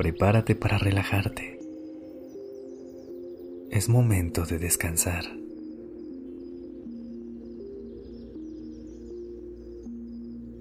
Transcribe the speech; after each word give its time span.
Prepárate 0.00 0.54
para 0.54 0.78
relajarte. 0.78 1.60
Es 3.70 3.90
momento 3.90 4.46
de 4.46 4.58
descansar. 4.58 5.26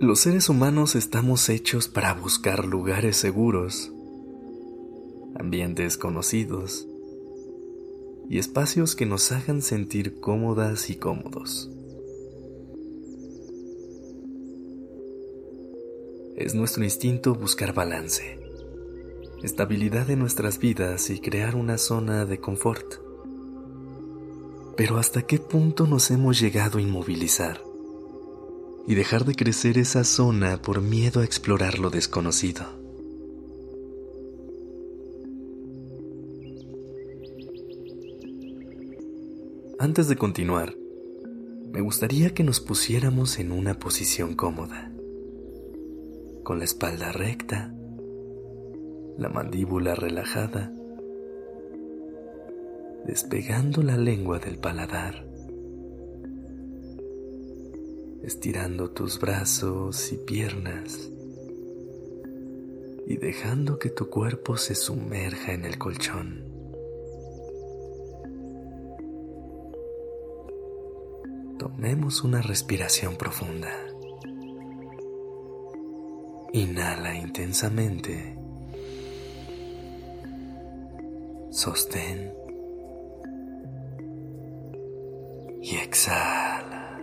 Los 0.01 0.19
seres 0.19 0.49
humanos 0.49 0.95
estamos 0.95 1.47
hechos 1.47 1.87
para 1.87 2.13
buscar 2.15 2.65
lugares 2.65 3.15
seguros, 3.15 3.93
ambientes 5.35 5.97
conocidos 5.97 6.85
y 8.29 8.39
espacios 8.39 8.93
que 8.93 9.05
nos 9.05 9.31
hagan 9.31 9.61
sentir 9.61 10.19
cómodas 10.19 10.89
y 10.89 10.97
cómodos. 10.97 11.71
Es 16.35 16.55
nuestro 16.55 16.83
instinto 16.83 17.35
buscar 17.35 17.73
balance, 17.73 18.48
estabilidad 19.43 20.09
en 20.09 20.19
nuestras 20.19 20.59
vidas 20.59 21.09
y 21.09 21.19
crear 21.19 21.55
una 21.55 21.77
zona 21.77 22.25
de 22.25 22.39
confort. 22.39 22.95
Pero 24.75 24.97
¿hasta 24.97 25.23
qué 25.23 25.39
punto 25.39 25.87
nos 25.87 26.11
hemos 26.11 26.39
llegado 26.39 26.77
a 26.77 26.81
inmovilizar? 26.81 27.69
y 28.89 28.95
dejar 28.95 29.23
de 29.23 29.35
crecer 29.35 29.77
esa 29.77 30.03
zona 30.03 30.59
por 30.63 30.81
miedo 30.81 31.21
a 31.21 31.23
explorar 31.23 31.77
lo 31.77 31.91
desconocido. 31.91 32.65
Antes 39.77 40.07
de 40.07 40.15
continuar, 40.15 40.75
me 41.71 41.81
gustaría 41.81 42.33
que 42.33 42.43
nos 42.43 42.59
pusiéramos 42.59 43.37
en 43.37 43.51
una 43.51 43.77
posición 43.77 44.33
cómoda, 44.33 44.91
con 46.43 46.57
la 46.57 46.65
espalda 46.65 47.11
recta, 47.11 47.71
la 49.19 49.29
mandíbula 49.29 49.93
relajada, 49.93 50.73
despegando 53.05 53.83
la 53.83 53.97
lengua 53.97 54.39
del 54.39 54.57
paladar 54.57 55.29
estirando 58.23 58.91
tus 58.91 59.19
brazos 59.19 60.11
y 60.11 60.17
piernas 60.17 61.09
y 63.07 63.17
dejando 63.17 63.79
que 63.79 63.89
tu 63.89 64.09
cuerpo 64.09 64.55
se 64.55 64.75
sumerja 64.75 65.53
en 65.53 65.65
el 65.65 65.79
colchón. 65.79 66.45
Tomemos 71.57 72.23
una 72.23 72.41
respiración 72.41 73.15
profunda. 73.15 73.71
Inhala 76.53 77.15
intensamente. 77.15 78.38
Sostén. 81.59 82.31
Y 85.61 85.75
exhala. 85.75 87.01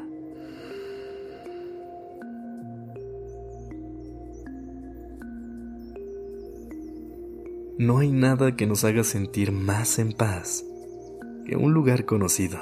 No 7.76 7.98
hay 7.98 8.10
nada 8.10 8.56
que 8.56 8.66
nos 8.66 8.84
haga 8.84 9.04
sentir 9.04 9.52
más 9.52 9.98
en 9.98 10.12
paz 10.12 10.64
que 11.44 11.54
un 11.56 11.74
lugar 11.74 12.06
conocido. 12.06 12.56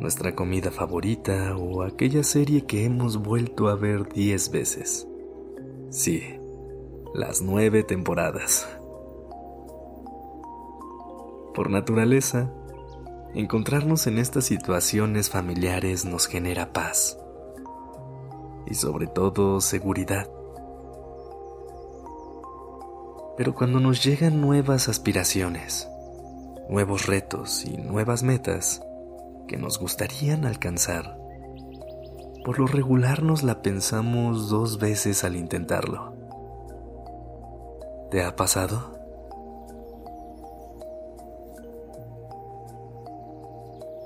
Nuestra 0.00 0.34
comida 0.34 0.70
favorita 0.70 1.54
o 1.58 1.82
aquella 1.82 2.22
serie 2.22 2.64
que 2.64 2.86
hemos 2.86 3.18
vuelto 3.18 3.68
a 3.68 3.74
ver 3.74 4.08
diez 4.08 4.50
veces. 4.50 5.06
Sí, 5.90 6.22
las 7.12 7.42
nueve 7.42 7.82
temporadas. 7.82 8.66
Por 11.54 11.68
naturaleza, 11.68 12.50
encontrarnos 13.34 14.06
en 14.06 14.18
estas 14.18 14.44
situaciones 14.44 15.28
familiares 15.28 16.06
nos 16.06 16.26
genera 16.26 16.72
paz 16.72 17.18
y 18.66 18.74
sobre 18.74 19.06
todo 19.06 19.60
seguridad. 19.60 20.30
Pero 23.36 23.54
cuando 23.54 23.80
nos 23.80 24.02
llegan 24.02 24.40
nuevas 24.40 24.88
aspiraciones, 24.88 25.88
nuevos 26.70 27.06
retos 27.06 27.66
y 27.66 27.76
nuevas 27.76 28.22
metas 28.22 28.82
que 29.46 29.58
nos 29.58 29.78
gustarían 29.78 30.46
alcanzar, 30.46 31.18
por 32.44 32.58
lo 32.58 32.66
regular 32.66 33.22
nos 33.22 33.42
la 33.42 33.60
pensamos 33.60 34.48
dos 34.48 34.78
veces 34.78 35.22
al 35.22 35.36
intentarlo. 35.36 36.14
¿Te 38.10 38.22
ha 38.24 38.36
pasado? 38.36 39.01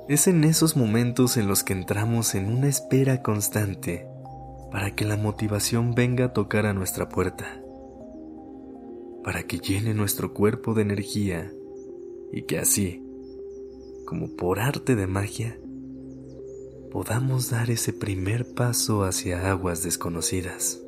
Es 0.09 0.27
en 0.29 0.45
esos 0.45 0.77
momentos 0.77 1.37
en 1.37 1.49
los 1.49 1.65
que 1.65 1.73
entramos 1.73 2.35
en 2.35 2.53
una 2.53 2.69
espera 2.69 3.23
constante 3.23 4.07
para 4.71 4.95
que 4.95 5.05
la 5.05 5.17
motivación 5.17 5.95
venga 5.95 6.27
a 6.27 6.33
tocar 6.33 6.67
a 6.67 6.73
nuestra 6.73 7.09
puerta 7.09 7.63
para 9.27 9.43
que 9.43 9.59
llene 9.59 9.93
nuestro 9.93 10.33
cuerpo 10.33 10.73
de 10.73 10.83
energía 10.83 11.53
y 12.31 12.43
que 12.43 12.61
así, 12.61 13.03
como 14.05 14.37
por 14.37 14.61
arte 14.61 14.95
de 14.95 15.09
magia, 15.09 15.59
podamos 16.93 17.51
dar 17.51 17.69
ese 17.73 17.93
primer 17.93 18.55
paso 18.55 19.03
hacia 19.03 19.51
aguas 19.51 19.83
desconocidas. 19.83 20.81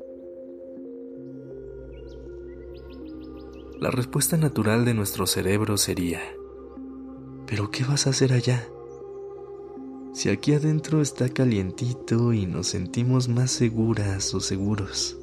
La 3.80 3.90
respuesta 3.90 4.36
natural 4.36 4.84
de 4.84 4.94
nuestro 4.94 5.26
cerebro 5.26 5.76
sería, 5.76 6.20
¿pero 7.44 7.72
qué 7.72 7.82
vas 7.82 8.06
a 8.06 8.10
hacer 8.10 8.32
allá? 8.32 8.68
Si 10.12 10.30
aquí 10.30 10.52
adentro 10.52 11.00
está 11.00 11.28
calientito 11.28 12.32
y 12.32 12.46
nos 12.46 12.68
sentimos 12.68 13.28
más 13.28 13.50
seguras 13.50 14.34
o 14.34 14.40
seguros. 14.40 15.18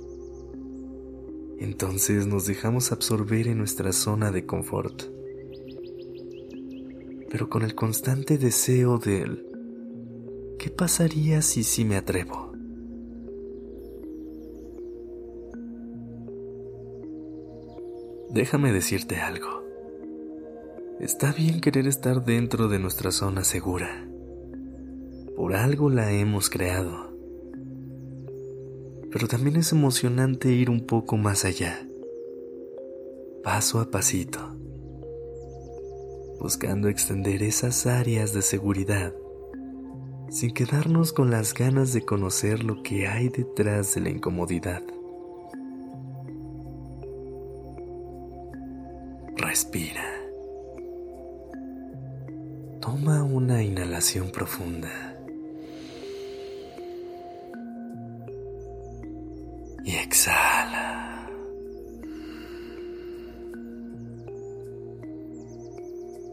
Entonces 1.59 2.27
nos 2.27 2.45
dejamos 2.45 2.91
absorber 2.91 3.47
en 3.47 3.57
nuestra 3.57 3.91
zona 3.91 4.31
de 4.31 4.45
confort, 4.45 5.03
pero 7.29 7.49
con 7.49 7.63
el 7.63 7.75
constante 7.75 8.37
deseo 8.37 8.97
del 8.97 9.45
¿qué 10.59 10.69
pasaría 10.69 11.41
si 11.41 11.63
sí 11.63 11.85
me 11.85 11.97
atrevo? 11.97 12.53
Déjame 18.29 18.73
decirte 18.73 19.15
algo. 19.17 19.63
Está 20.99 21.31
bien 21.31 21.61
querer 21.61 21.87
estar 21.87 22.25
dentro 22.25 22.67
de 22.67 22.79
nuestra 22.79 23.11
zona 23.11 23.43
segura. 23.43 24.07
Por 25.35 25.55
algo 25.55 25.89
la 25.89 26.11
hemos 26.11 26.49
creado 26.49 27.15
pero 29.15 29.29
también 29.29 29.55
es 29.55 29.71
emocionante 29.71 30.51
ir 30.51 30.69
un 30.69 30.85
poco 30.85 31.15
más 31.15 31.45
allá, 31.45 31.87
paso 33.45 33.79
a 33.79 33.89
pasito, 33.89 34.41
buscando 36.37 36.89
extender 36.89 37.41
esas 37.41 37.85
áreas 37.85 38.33
de 38.33 38.41
seguridad 38.41 39.13
sin 40.29 40.53
quedarnos 40.53 41.13
con 41.13 41.31
las 41.31 41.53
ganas 41.53 41.93
de 41.93 42.01
conocer 42.01 42.61
lo 42.61 42.83
que 42.83 43.07
hay 43.07 43.29
detrás 43.29 43.95
de 43.95 44.01
la 44.01 44.09
incomodidad. 44.09 44.83
Respira. 49.37 50.03
Toma 52.81 53.23
una 53.23 53.63
inhalación 53.63 54.29
profunda. 54.29 55.14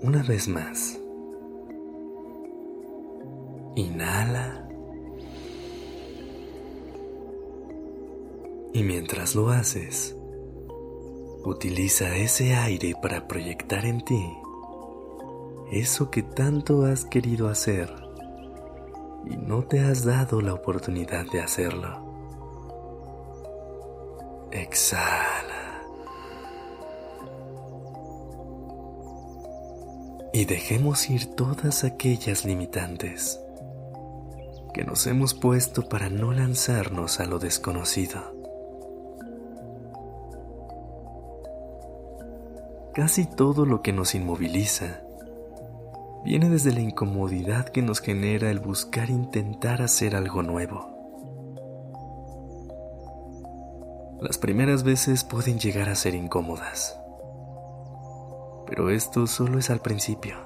Una 0.02 0.22
vez 0.22 0.48
más. 0.48 0.98
Inhala. 3.76 4.68
Y 8.74 8.82
mientras 8.82 9.34
lo 9.34 9.50
haces, 9.50 10.16
Utiliza 11.44 12.14
ese 12.14 12.54
aire 12.54 12.94
para 13.02 13.26
proyectar 13.26 13.84
en 13.84 14.00
ti 14.04 14.32
eso 15.72 16.08
que 16.08 16.22
tanto 16.22 16.84
has 16.84 17.04
querido 17.04 17.48
hacer 17.48 17.92
y 19.24 19.36
no 19.36 19.64
te 19.64 19.80
has 19.80 20.04
dado 20.04 20.40
la 20.40 20.54
oportunidad 20.54 21.26
de 21.32 21.40
hacerlo. 21.40 21.88
Exhala. 24.52 25.51
Y 30.42 30.44
dejemos 30.44 31.08
ir 31.08 31.36
todas 31.36 31.84
aquellas 31.84 32.44
limitantes 32.44 33.38
que 34.74 34.82
nos 34.82 35.06
hemos 35.06 35.34
puesto 35.34 35.88
para 35.88 36.10
no 36.10 36.32
lanzarnos 36.32 37.20
a 37.20 37.26
lo 37.26 37.38
desconocido. 37.38 38.20
Casi 42.92 43.24
todo 43.24 43.66
lo 43.66 43.82
que 43.82 43.92
nos 43.92 44.16
inmoviliza 44.16 45.02
viene 46.24 46.50
desde 46.50 46.72
la 46.72 46.80
incomodidad 46.80 47.68
que 47.68 47.82
nos 47.82 48.00
genera 48.00 48.50
el 48.50 48.58
buscar 48.58 49.10
intentar 49.10 49.80
hacer 49.80 50.16
algo 50.16 50.42
nuevo. 50.42 50.88
Las 54.20 54.38
primeras 54.38 54.82
veces 54.82 55.22
pueden 55.22 55.60
llegar 55.60 55.88
a 55.88 55.94
ser 55.94 56.16
incómodas, 56.16 56.98
pero 58.66 58.90
esto 58.90 59.26
solo 59.26 59.58
es 59.58 59.70
al 59.70 59.80
principio. 59.80 60.36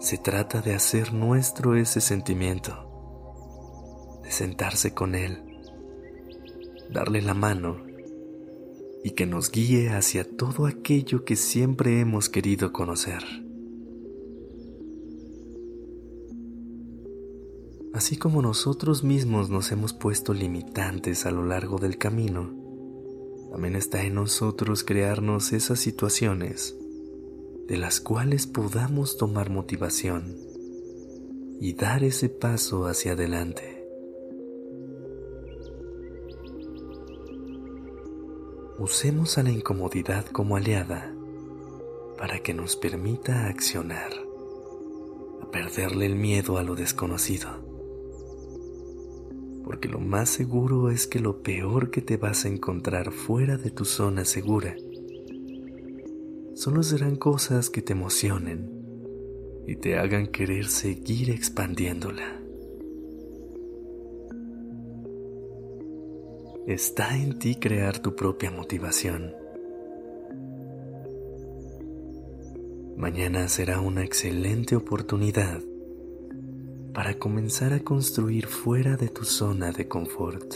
Se 0.00 0.18
trata 0.18 0.60
de 0.60 0.74
hacer 0.74 1.12
nuestro 1.12 1.74
ese 1.74 2.00
sentimiento, 2.00 4.20
de 4.22 4.30
sentarse 4.30 4.92
con 4.92 5.14
él, 5.14 5.42
darle 6.90 7.22
la 7.22 7.34
mano 7.34 7.84
y 9.02 9.12
que 9.12 9.26
nos 9.26 9.50
guíe 9.50 9.90
hacia 9.90 10.24
todo 10.24 10.66
aquello 10.66 11.24
que 11.24 11.36
siempre 11.36 12.00
hemos 12.00 12.28
querido 12.28 12.72
conocer. 12.72 13.22
Así 17.94 18.18
como 18.18 18.42
nosotros 18.42 19.04
mismos 19.04 19.48
nos 19.48 19.72
hemos 19.72 19.94
puesto 19.94 20.34
limitantes 20.34 21.24
a 21.24 21.30
lo 21.30 21.46
largo 21.46 21.78
del 21.78 21.96
camino, 21.96 22.52
también 23.50 23.74
está 23.74 24.02
en 24.02 24.16
nosotros 24.16 24.84
crearnos 24.84 25.54
esas 25.54 25.78
situaciones 25.78 26.76
de 27.66 27.76
las 27.76 28.00
cuales 28.00 28.46
podamos 28.46 29.16
tomar 29.16 29.50
motivación 29.50 30.36
y 31.60 31.74
dar 31.74 32.04
ese 32.04 32.28
paso 32.28 32.86
hacia 32.86 33.12
adelante. 33.12 33.84
Usemos 38.78 39.38
a 39.38 39.42
la 39.42 39.50
incomodidad 39.50 40.26
como 40.26 40.56
aliada 40.56 41.14
para 42.18 42.40
que 42.40 42.54
nos 42.54 42.76
permita 42.76 43.46
accionar, 43.46 44.12
a 45.42 45.50
perderle 45.50 46.06
el 46.06 46.16
miedo 46.16 46.58
a 46.58 46.62
lo 46.62 46.74
desconocido 46.74 47.66
porque 49.66 49.88
lo 49.88 49.98
más 49.98 50.30
seguro 50.30 50.90
es 50.90 51.08
que 51.08 51.18
lo 51.18 51.42
peor 51.42 51.90
que 51.90 52.00
te 52.00 52.16
vas 52.16 52.44
a 52.44 52.48
encontrar 52.48 53.10
fuera 53.10 53.56
de 53.56 53.72
tu 53.72 53.84
zona 53.84 54.24
segura 54.24 54.76
solo 56.56 56.82
serán 56.82 57.16
cosas 57.16 57.68
que 57.68 57.82
te 57.82 57.92
emocionen 57.92 58.70
y 59.66 59.76
te 59.76 59.98
hagan 59.98 60.26
querer 60.26 60.68
seguir 60.68 61.30
expandiéndola. 61.30 62.40
Está 66.66 67.14
en 67.18 67.38
ti 67.38 67.56
crear 67.56 67.98
tu 67.98 68.16
propia 68.16 68.50
motivación. 68.50 69.34
Mañana 72.96 73.48
será 73.48 73.80
una 73.80 74.02
excelente 74.02 74.76
oportunidad 74.76 75.60
para 76.94 77.18
comenzar 77.18 77.74
a 77.74 77.80
construir 77.80 78.46
fuera 78.46 78.96
de 78.96 79.08
tu 79.08 79.24
zona 79.24 79.72
de 79.72 79.86
confort. 79.86 80.54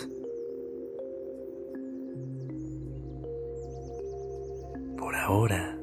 Por 4.96 5.14
ahora, 5.14 5.79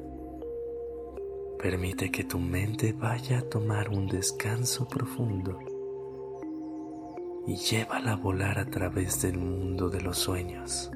permite 1.58 2.10
que 2.12 2.22
tu 2.22 2.38
mente 2.38 2.92
vaya 2.92 3.38
a 3.38 3.42
tomar 3.42 3.88
un 3.88 4.06
descanso 4.06 4.86
profundo 4.86 5.58
y 7.48 7.56
llévala 7.56 8.12
a 8.12 8.16
volar 8.16 8.58
a 8.60 8.66
través 8.66 9.22
del 9.22 9.38
mundo 9.38 9.90
de 9.90 10.00
los 10.00 10.18
sueños 10.18 10.90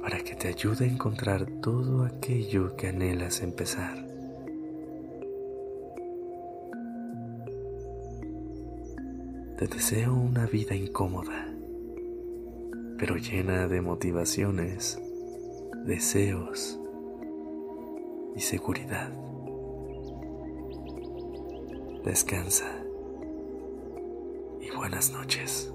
para 0.00 0.20
que 0.20 0.36
te 0.36 0.48
ayude 0.48 0.84
a 0.84 0.88
encontrar 0.88 1.46
todo 1.60 2.04
aquello 2.04 2.76
que 2.76 2.88
anhelas 2.88 3.42
empezar. 3.42 4.06
Te 9.58 9.66
deseo 9.66 10.14
una 10.14 10.46
vida 10.46 10.76
incómoda, 10.76 11.48
pero 12.96 13.16
llena 13.16 13.66
de 13.66 13.80
motivaciones, 13.80 15.02
deseos 15.84 16.78
y 18.38 18.40
seguridad. 18.40 19.10
Descansa 22.04 22.84
y 24.60 24.70
buenas 24.76 25.10
noches. 25.10 25.74